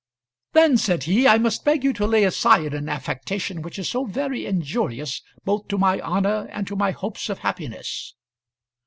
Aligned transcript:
"Then," 0.53 0.77
said 0.77 1.03
he, 1.03 1.27
"I 1.27 1.37
must 1.37 1.63
beg 1.63 1.83
you 1.83 1.93
to 1.93 2.07
lay 2.07 2.23
aside 2.23 2.73
an 2.73 2.89
affectation 2.89 3.61
which 3.61 3.77
is 3.77 3.87
so 3.87 4.05
very 4.05 4.47
injurious 4.47 5.21
both 5.45 5.67
to 5.67 5.77
my 5.77 5.99
honour 6.01 6.47
and 6.51 6.65
to 6.69 6.75
my 6.75 6.89
hopes 6.89 7.29
of 7.29 7.37
happiness." 7.45 8.15